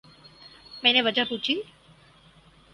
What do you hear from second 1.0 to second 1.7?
وجہ پوچھی۔